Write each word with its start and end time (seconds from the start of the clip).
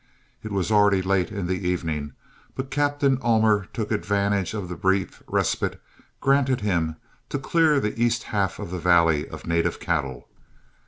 It 0.41 0.51
was 0.51 0.71
already 0.71 1.03
late 1.03 1.31
in 1.31 1.45
the 1.45 1.67
evening, 1.67 2.13
but 2.55 2.71
Captain 2.71 3.17
Ullmer 3.17 3.67
took 3.71 3.91
advantage 3.91 4.55
of 4.55 4.67
the 4.67 4.73
brief 4.75 5.21
respite 5.27 5.79
granted 6.19 6.61
him 6.61 6.95
to 7.29 7.37
clear 7.37 7.79
the 7.79 7.95
east 8.03 8.23
half 8.23 8.57
of 8.57 8.71
the 8.71 8.79
valley 8.79 9.27
of 9.29 9.45
native 9.45 9.79
cattle. 9.79 10.27